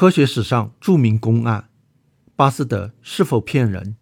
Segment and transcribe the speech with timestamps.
[0.00, 1.68] 科学史上著名公案：
[2.34, 3.96] 巴斯德是否骗人？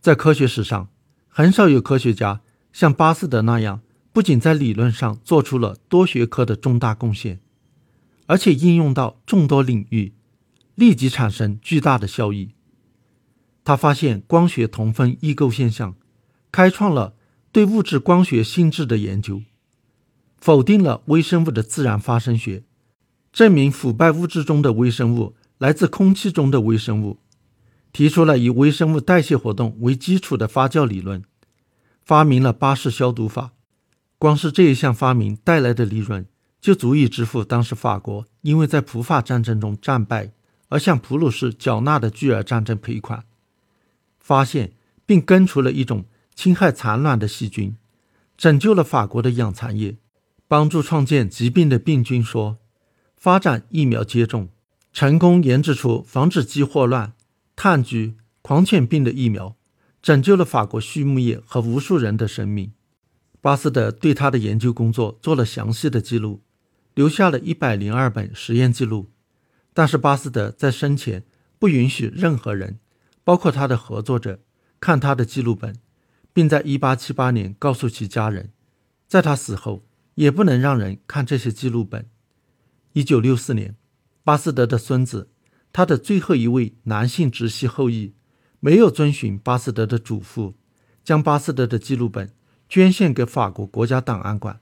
[0.00, 0.90] 在科学史上，
[1.26, 2.40] 很少有科学家
[2.72, 3.80] 像巴斯德那样，
[4.12, 7.40] 不仅在理论上做出了多学科的重大贡献，
[8.26, 10.14] 而且应用到众多领域，
[10.76, 12.52] 立即产生巨大的效益。
[13.64, 15.96] 他发现光学同分异构现象，
[16.52, 17.16] 开创了
[17.50, 19.42] 对物质光学性质的研究，
[20.36, 22.62] 否定了微生物的自然发生学，
[23.36, 27.18] 证明腐败物质中的微生物来自空气中的微生物，
[27.92, 31.22] 提出了以微生物代谢活动为基础的发酵理论，
[32.02, 33.52] 发明了巴氏消毒法。
[34.16, 36.24] 光是这一项发明带来的利润，
[36.62, 40.32] 就足以支付当时法国因为在普法战争中战败
[40.70, 43.24] 而向普鲁士缴纳的巨额战争赔款。
[44.18, 44.72] 发现
[45.04, 47.76] 并根除了一种侵害产卵的细菌，
[48.38, 49.98] 拯救了法国的养蚕业，
[50.48, 52.56] 帮助创建疾病的病菌说，
[53.16, 54.48] 发展疫苗接种，
[54.92, 57.14] 成功研制出防止鸡霍乱、
[57.54, 59.56] 炭疽、狂犬病的疫苗，
[60.00, 62.72] 拯救了法国畜牧业和无数人的生命。
[63.40, 66.42] 巴斯德对他的研究工作做了详细的记录，
[66.94, 69.10] 留下了一百零二本实验记录。
[69.72, 71.24] 但是巴斯德在生前
[71.58, 72.78] 不允许任何人。
[73.24, 74.38] 包括他的合作者
[74.78, 75.74] 看他的记录本，
[76.32, 78.52] 并在1878年告诉其家人，
[79.08, 82.08] 在他死后也不能让人看这些记录本。
[82.96, 83.76] 1964年，
[84.24, 85.28] 巴斯德的孙子，
[85.70, 88.14] 他的最后一位男性直系后裔，
[88.58, 90.54] 没有遵循巴斯德的嘱咐，
[91.04, 92.32] 将巴斯德的记录本
[92.70, 94.60] 捐献给法国国家档案馆。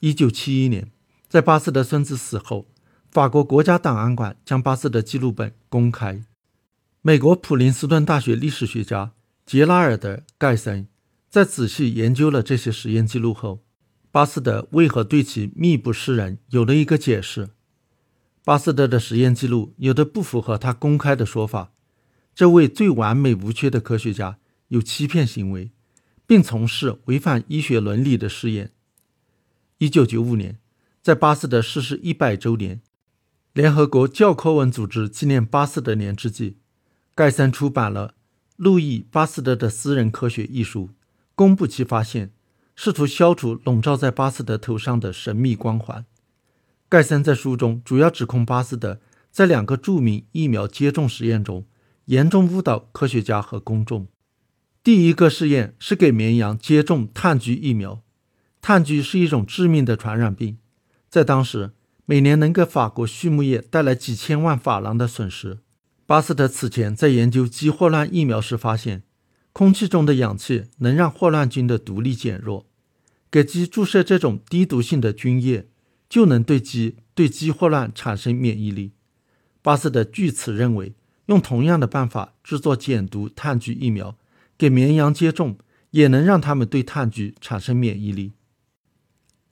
[0.00, 0.92] 1971年，
[1.26, 2.66] 在巴斯德孙子死后，
[3.10, 6.22] 法国国家档案馆将巴斯德记录本公开。
[7.00, 9.12] 美国普林斯顿大学历史学家
[9.46, 10.86] 杰拉尔德·盖森
[11.30, 13.64] 在仔细研究了这些实验记录后，
[14.18, 17.50] 巴斯德为何对其秘不示人有了一个解释。
[18.42, 21.72] 巴斯德的实验记录有的不符合他公开的说法。
[22.34, 25.70] 这位最完美无缺的科学家有欺骗行为，
[26.26, 28.72] 并从事违反医学伦理的试验。
[29.78, 30.58] 一九九五年，
[31.00, 32.80] 在巴斯德逝世一百周年，
[33.52, 36.56] 联合国教科文组织纪念巴斯德年之际。
[37.14, 38.08] 盖森出版了
[38.56, 40.90] 《路易·巴斯德的私人科学》一书，
[41.36, 42.32] 公布其发现，
[42.80, 46.04] 试图消除笼罩在巴斯德头上的神秘光环。
[46.88, 49.00] 盖森在书中主要指控巴斯德
[49.32, 51.66] 在两个著名疫苗接种实验中
[52.04, 54.06] 严重误导科学家和公众。
[54.84, 58.00] 第一个试验是给绵羊接种炭疽疫苗，
[58.60, 60.58] 炭疽是一种致命的传染病，
[61.10, 61.72] 在当时
[62.06, 65.58] 每年能给法国畜牧业带来几千万法郎的损失。
[66.06, 69.02] 巴斯德此前在研究鸡霍乱疫苗时发现，
[69.52, 72.66] 空气中的氧气能让霍乱菌的毒力减弱，
[73.30, 75.68] 给鸡注射这种低毒性的菌液，
[76.08, 78.92] 就能对鸡对鸡霍乱产生免疫力。
[79.60, 80.94] 巴斯德据此认为，
[81.26, 84.16] 用同样的办法制作减毒炭疽疫苗，
[84.56, 85.58] 给绵羊接种，
[85.90, 88.32] 也能让它们对炭疽产生免疫力。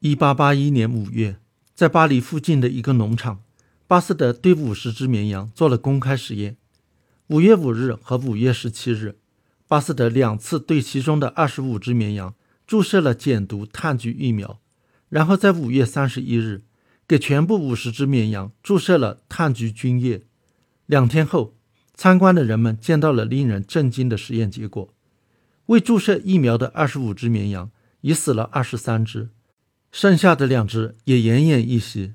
[0.00, 1.38] 一八八一年五月，
[1.74, 3.42] 在巴黎附近的一个农场。
[3.86, 6.56] 巴斯德对五十只绵羊做了公开实验。
[7.28, 9.18] 五月五日和五月十七日，
[9.66, 12.34] 巴斯德两次对其中的二十五只绵羊
[12.68, 14.60] 注射了减毒炭疽疫苗，
[15.08, 16.64] 然后在五月三十一日
[17.08, 20.24] 给全部五十只绵羊注射了炭疽菌液。
[20.84, 21.56] 两天后，
[21.94, 24.94] 参观的人们见到了令人震惊的实验结果：
[25.66, 27.70] 未注射疫苗的二十五只绵羊
[28.02, 29.30] 已死了二十三只，
[29.90, 32.12] 剩下的两只也奄奄一息。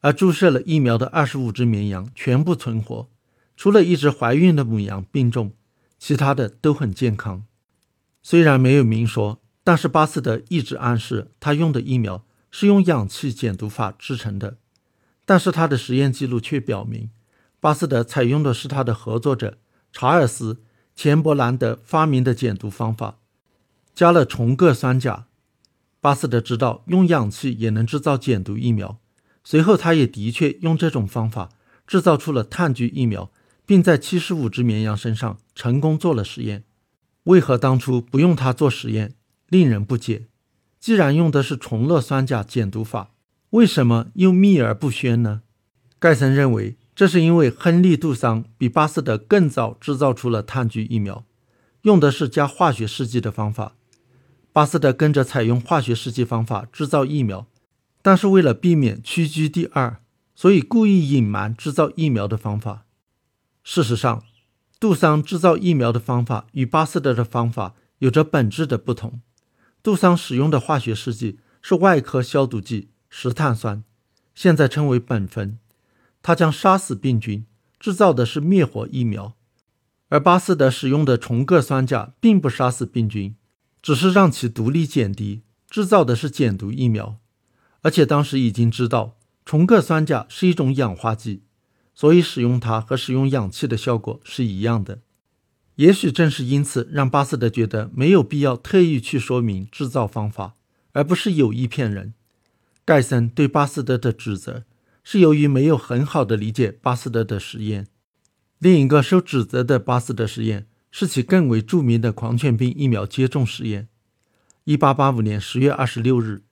[0.00, 3.10] 而注射了疫苗的二十五只绵羊全部存活，
[3.54, 5.52] 除了一只怀孕的母羊病重，
[5.98, 7.44] 其他的都很健康。
[8.22, 14.56] 虽然没有明说，但是巴斯德一直暗示他用的疫苗是用氧气减毒法制成的。
[15.24, 17.10] 但是他的实验记录却表明，
[17.60, 19.58] 巴斯德采用的是他的合作者
[19.92, 20.54] 查尔斯·
[20.96, 23.18] 钱伯兰德发明的减毒方法，
[23.94, 25.28] 加了重铬酸钾。
[26.00, 28.98] 巴斯德知道用氧气也能制造减毒疫苗。
[29.44, 31.50] 随后，他也的确用这种方法
[31.86, 33.30] 制造出了炭疽疫苗，
[33.64, 36.64] 并在七十五只绵羊身上成功做了实验。
[37.24, 39.14] 为何当初不用它做实验，
[39.50, 40.28] 令人不解。
[40.80, 43.10] 既然用的是重铬酸钾减毒法，
[43.50, 45.42] 为什么又秘而不宣呢？
[45.98, 51.26] 盖森认为，这是因为亨利·杜桑比巴斯德更早制造出了炭疽疫苗，
[51.82, 53.74] 用的是加化学试剂的方法。
[54.54, 57.46] 巴斯德跟着采用化学试剂方法制造疫苗。
[58.02, 59.98] 但是为了避免屈居第二，
[60.34, 62.86] 所以故意隐瞒制造疫苗的方法。
[63.62, 64.24] 事实上，
[64.80, 69.20] 杜桑制造疫苗的方法与巴斯德的方法有着本质的不同。
[69.82, 73.82] 杜桑使用的化学试剂是外科消毒剂石碳酸，
[74.34, 75.58] 现在称为苯酚。
[76.22, 77.46] 它将杀死病菌，
[77.78, 79.32] 制造的是灭活疫苗；
[80.08, 83.36] 而巴斯德使用的重铬酸钾并不杀死病菌，
[83.80, 87.16] 只是让其毒力减低，制造的是减毒疫苗。
[87.80, 89.16] 而且当时已经知道
[89.46, 91.44] 重铬酸钾是一种氧化剂，
[91.94, 95.00] 所以使用它和使用氧气的效果是一样的。
[95.80, 100.54] 也许正是因此，让巴斯德觉得没有必要特意去说明制造方法，
[100.92, 102.12] 而不是有意骗人。
[102.84, 104.64] 盖森对巴斯德的指责
[105.02, 107.86] 是由于没有很好的理解巴斯德的实验。
[108.58, 113.88] 另一个受指责的巴斯德实验是其更为著名的狂犬病疫苗接种实验。
[114.66, 116.42] 1885年10月26日，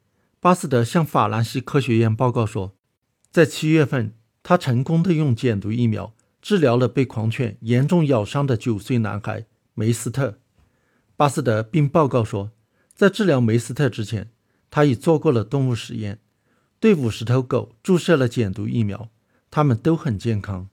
[0.41, 2.75] 巴斯德向法兰西科学院报告说，
[3.31, 6.15] 在七月份，他成功的用减毒疫苗。
[6.41, 10.39] 治疗了被狂犬严重咬伤的九岁男孩梅斯特。
[11.17, 12.53] 巴斯德并报告说，
[12.95, 14.31] 在治疗梅斯特之前，
[14.71, 16.21] 他已做过了动物实验，
[16.79, 19.11] 对五十头狗注射了减毒疫苗，
[19.51, 20.69] 它们都很健康。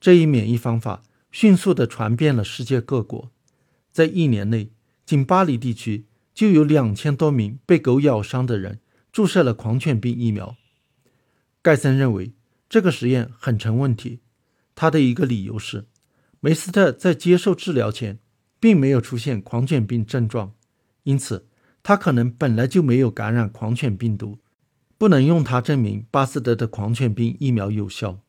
[0.00, 3.30] 这一免疫方法迅速地传遍了世界各国，
[3.92, 4.72] 在一年内，
[5.04, 8.80] 仅巴黎地区就有两千多名被狗咬伤的人
[9.12, 10.56] 注射了狂犬病疫苗。
[11.62, 12.32] 盖森认为
[12.68, 14.20] 这个实验很成问题。
[14.74, 15.86] 他的一个理由是，
[16.40, 18.18] 梅斯特在接受治疗前
[18.58, 20.54] 并没有出现狂犬病症状，
[21.04, 21.46] 因此
[21.82, 24.38] 他可能本来就没有感染狂犬病毒，
[24.96, 28.20] 不能用它证明巴斯德的狂犬病疫苗有效。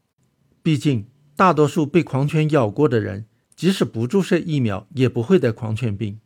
[0.61, 1.05] 毕竟，
[1.35, 3.25] 大多数被狂犬咬过的人，
[3.55, 6.19] 即使不注射疫苗，也不会得狂犬病。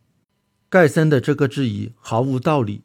[0.68, 2.82] 盖森的这个质疑毫无道理。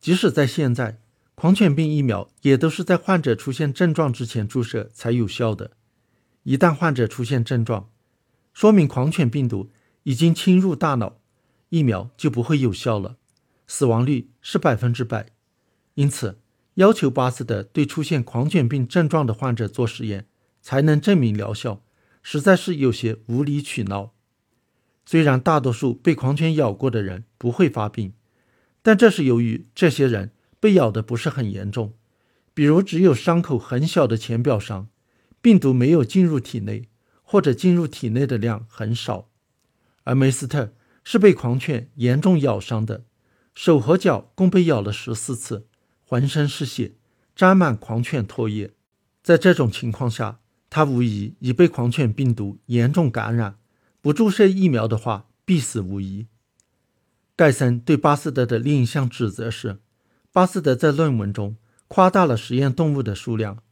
[0.00, 1.00] 即使在现在，
[1.34, 5.72] 狂犬病疫苗也都是在患者出现症状之前注射才有效的。
[6.46, 7.90] 一旦患者出现症状，
[8.54, 9.68] 说明狂犬病毒
[10.04, 11.16] 已经侵入大脑，
[11.70, 13.16] 疫苗就不会有效了，
[13.66, 15.26] 死亡率是百分之百。
[15.94, 16.38] 因此，
[16.74, 20.28] 要求巴斯德对出现狂犬病症状的患者做实验
[20.62, 21.82] 才能证明疗效，
[22.22, 24.12] 实在是有些无理取闹。
[25.04, 28.12] 虽然大多数被狂犬咬过的人不会发病，
[28.82, 31.94] 但这是由于这些人被咬的不是很严重，
[32.54, 34.86] 比如只有伤口很小的浅表伤。
[35.46, 36.88] 病毒没有进入体内，
[37.22, 39.28] 或者进入体内的量很少，
[40.02, 43.04] 而梅斯特是被狂犬严重咬伤的，
[43.54, 45.68] 手和脚共被咬了十四次，
[46.04, 46.96] 浑身是血，
[47.36, 48.72] 沾满狂犬唾液。
[49.22, 53.58] 在这种情况下，他无疑已被狂犬病毒严重感染，
[54.00, 56.26] 不注射疫苗的话，必死无疑。
[57.36, 59.78] 盖森对巴斯德的另一项指责是，
[60.32, 61.54] 巴斯德在论文中
[61.86, 63.62] 夸大了实验动物的数量。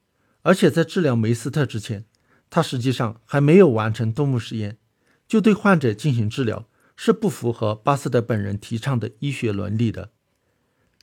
[0.44, 2.04] 而且在治疗梅斯特之前，
[2.50, 4.76] 他实际上还没有完成动物实验，
[5.26, 10.10] 就对患者进行治疗，是不符合巴斯德本人提倡的医学伦理的。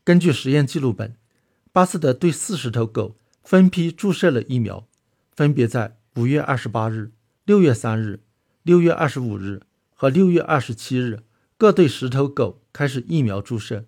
[0.03, 1.15] 根据实验记录本，
[1.73, 4.88] 巴斯德对四十头狗分批注射了疫苗，
[5.35, 7.11] 分别在五月二十八日、
[7.43, 8.21] 六月三日、
[8.61, 9.63] 六月二十五日
[9.95, 11.23] 和六月二十七日
[11.57, 13.88] 各对十头狗开始疫苗注射。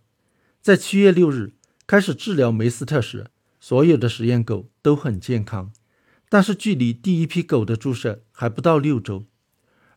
[0.64, 1.54] 在七月六日
[1.86, 3.28] 开始治疗梅斯特时。
[3.64, 5.72] 所有的实验狗都很健康，
[6.28, 9.24] 但是距离第一批狗的注射还不到六周，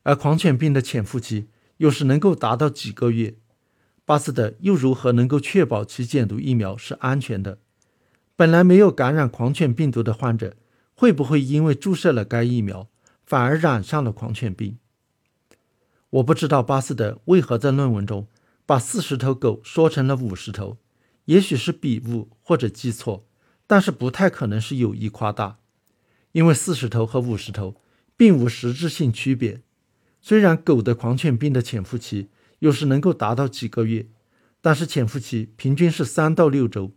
[0.05, 1.49] 而狂犬病的潜伏期
[1.79, 3.39] 又是能够达到几个月。
[4.05, 7.59] 巴斯德又如何能够确保其减毒疫苗是安全的？
[8.37, 10.55] 本来没有感染狂犬病毒的患者，
[10.95, 12.89] 会不会因为注射了该疫苗，
[13.25, 14.79] 反而染上了狂犬病？
[16.11, 18.29] 我不知道巴斯德为何在论文中
[18.65, 20.79] 把四十头狗说成了五十头，
[21.25, 23.26] 也许是笔误或者记错。
[23.67, 25.59] 但是不太可能是有意夸大，
[26.33, 27.81] 因为四十头和五十头
[28.17, 29.63] 并无实质性区别。
[30.21, 32.29] 虽然狗的狂犬病的潜伏期
[32.61, 34.07] 有时能够达到几个月，
[34.61, 36.93] 但是潜伏期平均是三到六周。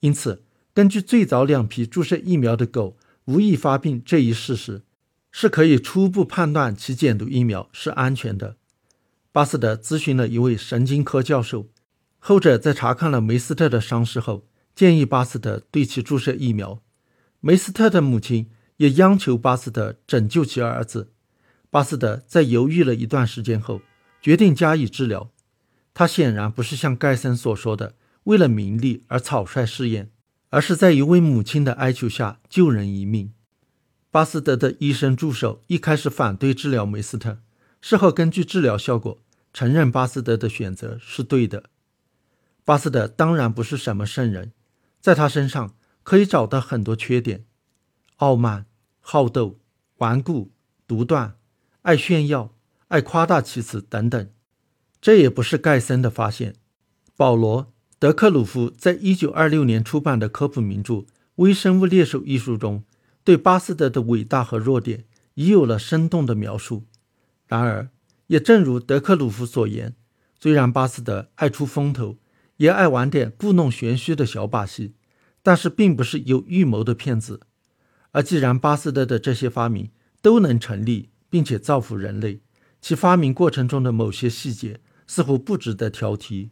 [0.00, 0.44] 因此，
[0.74, 2.96] 根据最早两批注射疫苗的狗
[3.26, 4.82] 无意发病这一事实，
[5.30, 8.56] 是可以初步判断其减毒疫苗是安全的。
[9.32, 11.68] 巴斯德咨询了一位神经科教授，
[12.18, 14.46] 后者在查看了梅斯特的伤势后。
[14.76, 16.82] 建议巴斯德对其注射疫苗。
[17.40, 21.10] 梅斯特的母亲也央求巴斯德拯救其儿子。
[21.70, 23.80] 巴斯德在犹豫了一段时间后，
[24.20, 25.30] 决定加以治疗。
[25.94, 30.10] 他显然不是像盖森所说的为了名利而草率试验，
[30.50, 33.32] 而是在一位母亲的哀求下救人一命。
[34.10, 37.38] 巴斯德的医生助手一开始反对治疗梅斯特，
[37.80, 39.22] 事后根据治疗效果
[39.54, 41.64] 承认巴斯德的选择是对的。
[42.66, 44.52] 巴斯德当然不是什么圣人。
[45.06, 45.72] 在他身上
[46.02, 47.44] 可以找到很多缺点：
[48.16, 48.66] 傲慢、
[48.98, 49.60] 好斗、
[49.98, 50.50] 顽固、
[50.88, 51.36] 独断、
[51.82, 52.52] 爱炫耀、
[52.88, 54.28] 爱夸大其词等等。
[55.00, 56.56] 这也不是盖森的发现。
[57.14, 57.66] 保罗·
[58.00, 60.94] 德克鲁夫在一九二六年出版的科普名著
[61.36, 62.82] 《微生物猎手》一书中，
[63.22, 66.82] 对巴斯德的伟大和弱点已有了生动的描述。
[67.46, 67.90] 然而，
[68.26, 69.94] 也正如德克鲁夫所言，
[70.40, 72.16] 虽然巴斯德爱出风头，
[72.56, 74.94] 也爱玩点故弄玄虚的小把戏，
[75.42, 77.40] 但是并不是有预谋的骗子。
[78.12, 79.90] 而既然巴斯德的这些发明
[80.22, 82.40] 都能成立，并且造福人类，
[82.80, 86.50] 其发明过程中的某些细节似乎不值得挑剔。